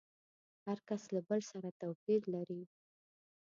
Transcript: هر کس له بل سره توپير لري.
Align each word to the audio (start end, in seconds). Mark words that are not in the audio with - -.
هر 0.65 0.77
کس 0.87 1.03
له 1.13 1.21
بل 1.27 1.41
سره 1.51 1.69
توپير 1.81 2.21
لري. 2.35 2.61